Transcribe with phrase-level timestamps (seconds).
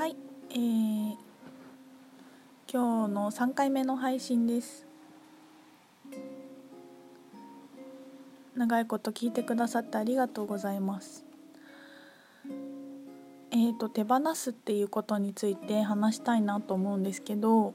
[0.00, 0.16] はい、
[0.48, 1.14] えー、
[2.72, 4.86] 今日の3回目の配信です。
[8.56, 11.26] 長いこと聞いてくださってありがとうございます。
[13.50, 17.74] えーと手放すっていうことについて話したいなと思うんですけど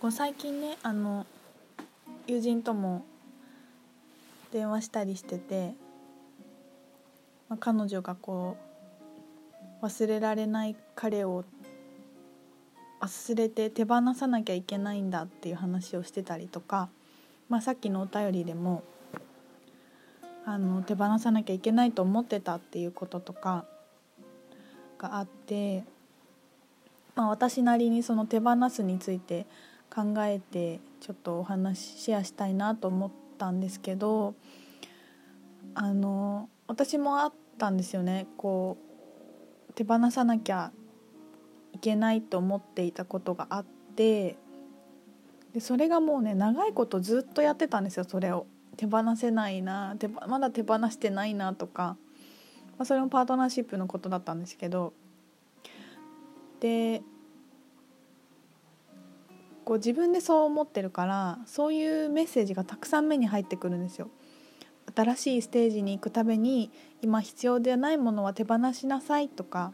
[0.00, 1.26] こう最近ねあの
[2.28, 3.04] 友人とも
[4.52, 5.74] 電話したりしてて、
[7.48, 8.73] まあ、彼女がこう
[9.84, 11.44] 忘れられない彼を
[13.02, 16.88] 忘れて手放さなきゃいけないんだっていう話をしてたりとか、
[17.50, 18.82] まあ、さっきのお便りでも
[20.46, 23.66] あの手放さなきゃいけないと思ってたっていうこととか
[24.98, 25.84] があって、
[27.14, 29.44] まあ、私なりにその手放すについて
[29.94, 34.34] 考えてちょっとお話シェアしたいなと思ったんですけど
[35.74, 38.26] あの私もあったんですよね。
[38.38, 38.93] こう
[39.74, 40.72] 手放さなきゃ
[41.72, 43.64] いけないと思っていたことがあっ
[43.96, 44.36] て
[45.52, 48.46] でそれがもうね長いことずっとやってたんですよそれを。
[48.76, 51.96] 手放せないな手まだ手放してないなとか、
[52.76, 54.92] まあ、それもパートナーシップのことだったんですけど。
[56.60, 57.02] で
[59.64, 64.10] こう自分でそう思ってるからそういうメッセージがたくさん目に入ってくるんですよ。
[64.94, 66.70] 新しいステージに行くために
[67.02, 69.72] 今必要ではないものは手放しなさいとか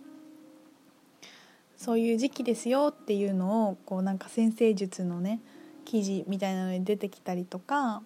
[1.77, 5.41] そういう時期ですよっていうのをこうなんか先生術のね
[5.85, 8.03] 記事みたいなのに出てきたりとか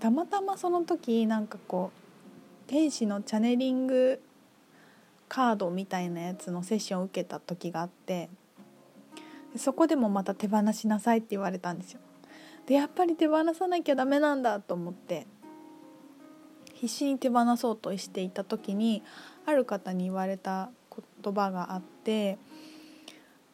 [0.00, 4.20] たまたまその時なんかこう天使のチャネリング
[5.28, 8.28] カードみたいなやつのセッションを受けた時があって
[9.56, 12.00] そこでもまた手放しなさいって言われたんですよ。
[12.66, 15.26] でやっぱり手放さなきゃダメなんだと思って
[16.74, 19.02] 必死に手放そうとしていた時に
[19.46, 20.70] ある方に言われた
[21.22, 22.38] 言葉があって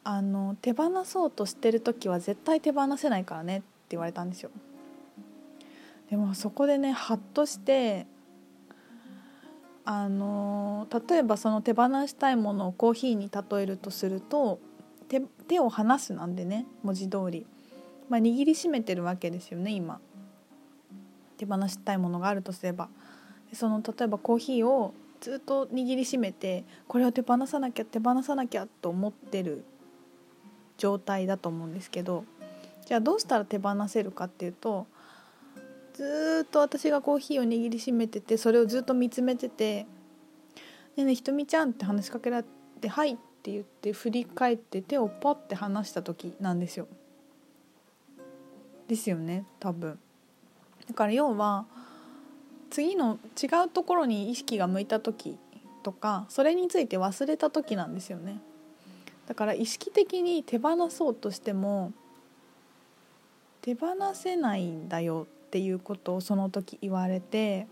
[0.03, 4.49] あの手放そうとしてる時は絶対手放せないからねって言われたんですよ。
[6.09, 8.05] でもそこでねハッとして
[9.85, 14.59] あの例えばその手放したいものをコーヒーに例えるとすると
[15.07, 17.45] 手手を離すなんでね文字通り、
[18.09, 19.99] まあ、握りしめてるわけですよね今。
[21.37, 22.89] 手放したいものがあるとすれば。
[23.53, 29.63] その例えばコーヒーをずっと握りしめてこれを手放さなきゃ手放さなきゃと思ってる
[30.77, 32.25] 状態だと思うんですけど
[32.85, 34.87] じゃあどうしたら手放せるかっていうと
[35.93, 39.85] ずっと私がコーヒーを握りしめててそれをずっと見つめてて
[40.97, 42.45] 「ねえねえひとみちゃん」って話しかけられ
[42.79, 46.87] て「はい」って言って振り返って手をポッて離した時なんですよ。
[48.87, 49.99] ですよね多分。
[50.87, 51.65] だから要は
[52.71, 55.37] 次の違うところに意識が向いた時
[55.83, 58.39] とかそれについて忘れた時なんですよね。
[59.27, 61.93] だから意識的に手放そうとしても
[63.61, 67.67] 手放せないんだよっていうことをその時言われて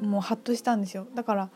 [0.00, 1.50] もうハッとしたんですよだから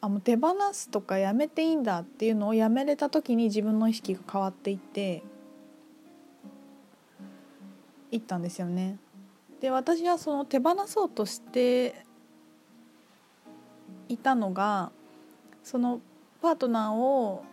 [0.00, 5.22] あもう手放すとかやめていいんだっていうのをやめれた時に自分の意識が変わっていって
[8.10, 8.98] いったんですよね。
[9.60, 12.04] で私はその手放そうとして
[14.08, 14.92] いたのが
[15.62, 16.00] その
[16.40, 17.44] パートナーを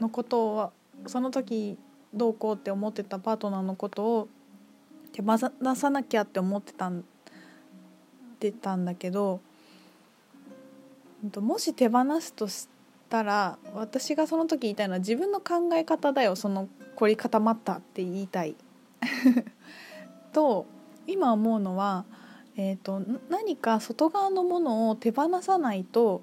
[0.00, 0.72] のことを
[1.06, 1.78] その時
[2.12, 4.28] どうこうって思ってたパートナーのことを
[5.12, 7.04] 手放さなきゃって思ってたん
[8.38, 9.40] でたんだけど
[11.36, 12.68] もし手放すとし
[13.08, 18.54] たら私がその時言いたいのは自分の考え方だよその凝り固まったって言いたい。
[20.32, 20.66] と
[21.06, 22.04] 今思うのは、
[22.56, 26.22] えーと、何か外側のものを手放さないと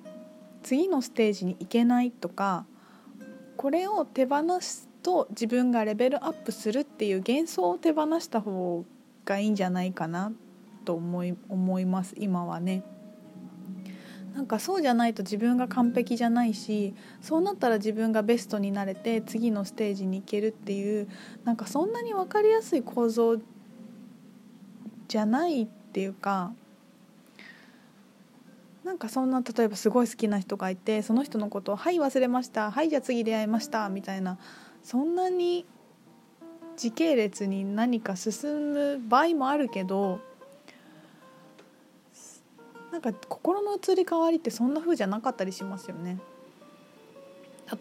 [0.61, 2.65] 次のステージに行けないとか
[3.57, 8.85] これを手放すと自分がレベルアップするっていう幻想を手放した方
[9.25, 10.31] がいいんじゃないかな
[10.85, 12.83] と思い思います今はね。
[14.33, 21.07] なんかそうじゃないと自分が完璧じゃないしそうなったら自分がベストになれて次のステージに行けるっていう
[21.43, 23.37] なんかそんなに分かりやすい構造
[25.07, 26.51] じゃないっていうか
[28.83, 34.39] なんかそんな例えばすごい好きな人がいてその人のことを「はい忘れましたはいじゃあ次出会いました」みたいな
[34.81, 35.65] そんなに
[36.75, 40.19] 時系列に何か進む場合もあるけど
[42.93, 46.19] なんか心の移り変わりってそんな風じゃなかったりしますよね。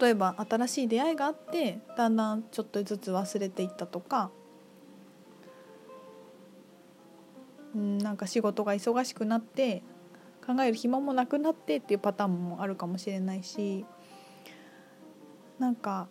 [0.00, 4.30] 例えば新しい出会いがあってだんだんちょっとずつ忘れていったとか。
[7.74, 9.82] うんなんか仕事が忙しくなって
[10.46, 13.84] 考える暇もなくなってっていうパターンもあるかもしれないし。
[15.58, 16.08] なんか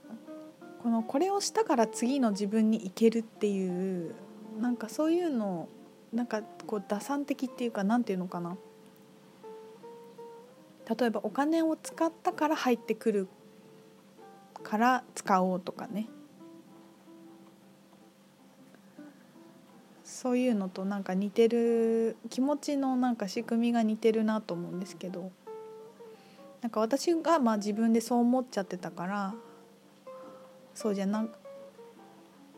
[0.84, 4.14] このこれをしたから次の自分に行けるっていう
[4.60, 5.68] なんかそういうの
[6.14, 8.58] なんかこう打算的っていうかなんていうのかな。
[10.90, 13.28] 例えばお金を使ったから入ってくる
[14.64, 16.08] から使おうとかね。
[20.04, 25.32] そういうのとなんか似てる気持ちのなんか仕組みが似てるなと思うんですけど。
[26.62, 29.34] なんか私がまあ自分でそう思っちゃってたから
[30.76, 31.28] そうじゃな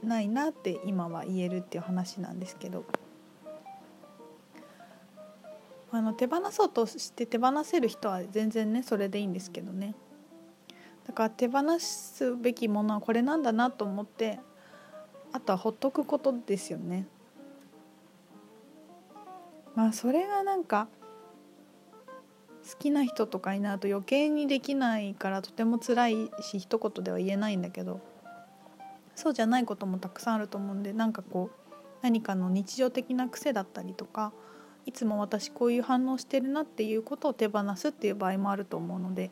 [0.03, 2.83] ないなって今は言えるっていう話なんですけど。
[5.95, 9.93] あの手放そうとして手放せる人は全然ねそれでいいんですけどね
[11.05, 14.39] だから手放すべきものはこれなんだなと思って
[15.31, 17.07] あとはほっとくことですよね。
[19.75, 20.87] まあそれがなんか
[22.69, 27.99] 好きな人とかになると余計にできないからとても辛いし一言では言えないんだけど
[29.15, 31.65] そうじゃないこともたくさんあると思うんでなんかこう
[32.03, 34.31] 何かの日常的な癖だったりとか
[34.85, 39.31] いつも私こういう反応してるなっていうことを手放すっていう場合もあると思うので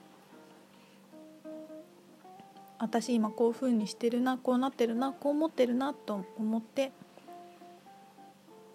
[2.79, 6.91] 私今こういうふうにしてるなこうなってるなこう思ってるなと思って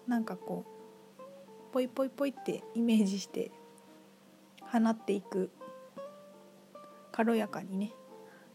[0.07, 3.51] なんかこうポイポイポイってイメージして
[4.61, 5.51] 放っていく
[7.11, 7.91] 軽やかにね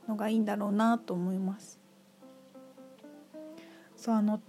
[0.09, 1.79] のがいいんだろうなと思います。
[3.97, 4.41] そうあの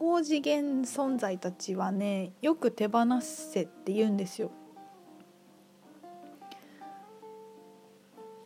[0.00, 4.50] 高次元存在たちはねよく手放せって言うんですよ。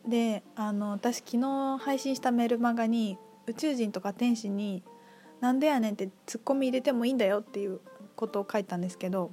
[0.05, 3.17] であの私昨日配信したメルマガに
[3.47, 4.83] 宇宙人とか天使に
[5.39, 7.79] 「なんでやねん」ってツッコミ入れてもいいんだよっていう
[8.17, 9.31] ことを書いたんですけど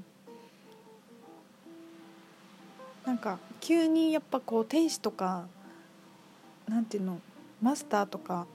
[3.04, 5.48] なんか急にやっぱこう天使とか
[6.68, 7.20] なんていうの
[7.60, 8.46] マスターとか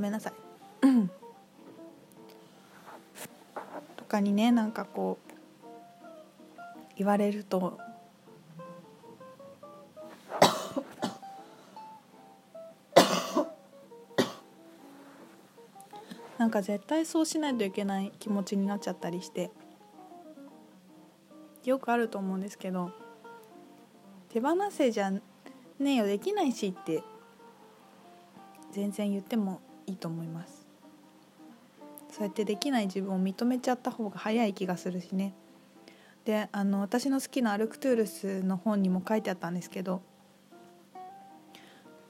[0.00, 0.32] ごめんなさい。
[3.98, 5.30] とかにねなんかこう
[6.96, 7.78] 言われると
[16.38, 19.50] なんか絶対そうしないといけない気持ちになっちゃったりして
[21.66, 22.90] よくあると思うんですけど
[24.30, 25.20] 手放せじゃね
[25.78, 27.02] えよできないしって
[28.72, 29.60] 全然言っても
[29.90, 30.66] いいと思います。
[32.10, 35.34] そうやってできない自分を認めちゃった方が早い気がするしね。
[36.24, 40.02] であの私の好きなアルクトゥールスの本にも書いてあったんですけど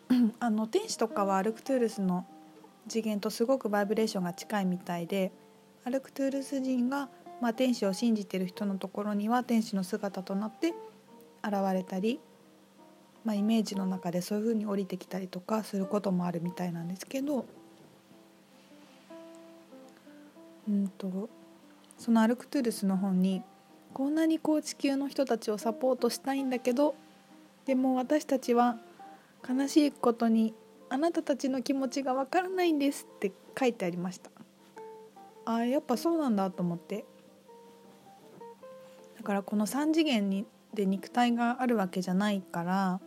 [0.40, 2.26] あの天使とかはアルクトゥールスの
[2.88, 5.32] 次元とすごくバイブレーションが近いみたいで
[5.84, 7.08] アルクトゥールス人が、
[7.40, 10.74] まあ、天使を信じてる人のところには天使の姿となって
[11.44, 12.20] 現れたり、
[13.24, 17.46] まあ、イメージの中でそういう風に降りてきたりとかすることもあるみたいなんですけど、
[20.68, 21.28] うんと
[21.98, 23.42] そのアルクトゥルスの本に
[23.92, 26.94] こんなにこう地球の人たちをサポートしたいんだけど
[27.66, 28.78] でも私たちは
[29.48, 30.54] 悲しいことに
[30.88, 34.30] あなたたちの気持ちがわからないんですって書いてありました。
[35.44, 37.04] あやっぱそうなんだと思って。
[39.16, 43.00] だからこの3次元にで肉体があるわけじゃないから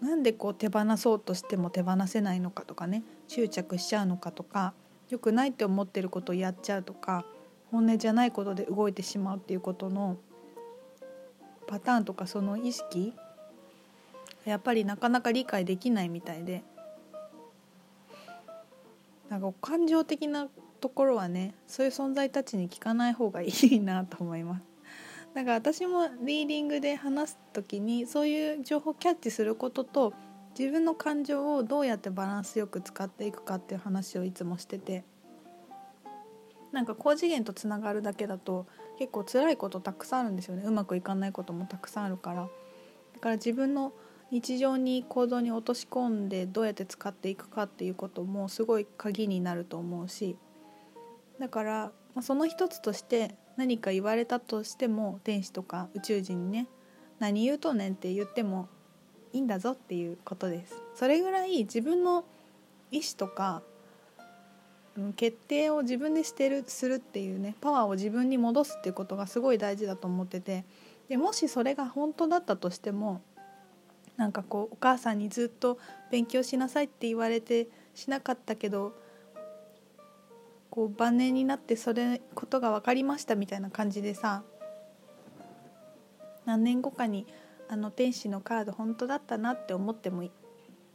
[0.00, 4.74] なんでこう手放そうとしても手放せないのかとかね執着しちゃうのかとか
[5.10, 7.24] 良くないって思ってることをやっちゃうとか
[7.70, 10.16] 本音じゃないことで動いてしまうっていうことの
[11.66, 13.14] パターンとかその意識
[14.44, 16.62] やっぱりなかなか理解できないみたいで
[19.28, 20.48] なんか感情的な
[20.80, 24.62] ところはねそういう存在たちに聞かない方がいいなと思います。
[25.34, 30.12] だから私もリーディングで話す時にそういう情報をキャッチすることと
[30.58, 35.04] 自分の感情をどうやってバランスよく使っていくかっていう話をいつもしてて。
[36.72, 38.66] なんか高次元とつながるだけだと
[38.98, 40.64] 結構辛いことたくさんあるんですよね。
[40.66, 42.48] うまくいかないこともたくさんあるから。
[43.14, 43.92] だから自分の
[44.32, 50.36] 日常に行動に落とし込んでどうやって使っていくかっていうこともすごい鍵になると思うし。
[51.38, 51.92] だから、
[52.22, 56.68] その一つとして何か言われたとしても天使とか宇宙人にね
[57.18, 58.68] 何言うとねんって言っても
[59.34, 60.74] いいんだぞっていうことです。
[60.94, 62.24] それぐらい自分の
[62.90, 63.62] 意思とか
[65.16, 70.64] 決定を自分でしてるするっていうねパワーを自分に戻すっていうことがすごい大事だと思ってて
[71.08, 73.20] でもしそれが本当だったとしても
[74.16, 75.78] なんかこうお母さんにずっと
[76.12, 78.94] 勉強しなさいって言われてしなかったけど
[80.70, 84.44] こう晩年になってそれことが分かりましたみたいな感じでさ
[86.46, 87.26] 何年後かに
[87.68, 90.30] あの天使のカード本当だったなって思ってもい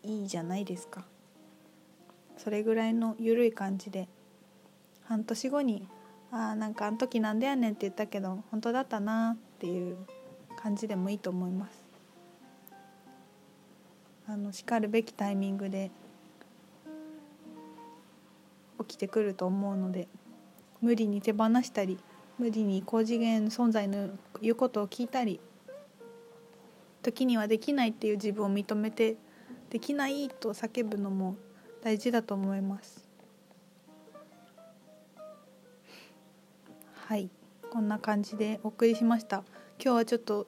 [0.03, 1.05] いじゃないですか。
[2.37, 4.07] それぐらいの緩い感じで。
[5.09, 5.87] 半年後に
[6.31, 9.97] 「ああなんかあの時なんでやねん」って言ったけど本当だったなっていう
[10.55, 11.83] 感じでもいいと思います。
[14.27, 15.89] あのしかるべきタイミングで
[18.81, 20.07] 起きてくると思うので
[20.81, 21.97] 無理に手放したり
[22.37, 25.39] 無理に高次元存在の言うことを聞いたり
[27.01, 29.17] 時にはできないっていう自分を認めて
[29.69, 31.35] できないと叫ぶのも
[31.81, 33.07] 大事だと思います。
[37.05, 37.29] はい。
[37.71, 39.43] こんな感じでお送りしました。
[39.83, 40.47] 今日はちょっと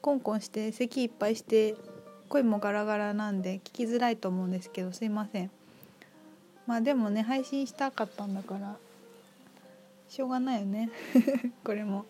[0.00, 1.74] コンコンして咳いっぱいして
[2.28, 5.50] 声もガラガラなんで聞きづらいと思うんですけどすいません。
[6.66, 8.76] まあでもね配信したかったんだから
[10.08, 10.90] しょうがないよね。
[11.62, 12.06] これも。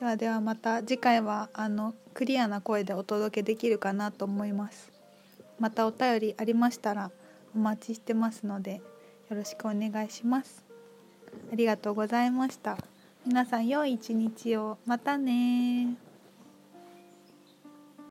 [0.00, 4.92] ではではまた次回はあのクリアな声でお届けできるかなと思います。
[5.58, 7.10] またお便りありましたら
[7.54, 8.76] お待ちしてますので
[9.28, 10.64] よろしくお願いします。
[11.52, 12.78] ありがとうございました。
[13.26, 14.78] 皆さん良い一日を。
[14.86, 15.96] またね